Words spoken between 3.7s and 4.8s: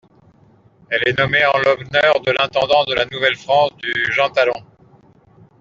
du Jean Talon.